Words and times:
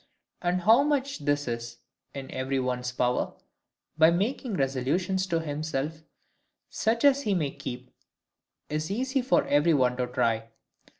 And 0.41 0.61
how 0.61 0.81
much 0.81 1.19
this 1.19 1.47
is 1.47 1.77
in 2.15 2.31
every 2.31 2.59
one's 2.59 2.91
power, 2.91 3.35
by 3.99 4.09
making 4.09 4.55
resolutions 4.55 5.27
to 5.27 5.41
himself, 5.41 6.01
such 6.71 7.05
as 7.05 7.21
he 7.21 7.35
may 7.35 7.51
keep, 7.51 7.91
is 8.67 8.89
easy 8.89 9.21
for 9.21 9.45
every 9.45 9.75
one 9.75 9.95
to 9.97 10.07
try. 10.07 10.49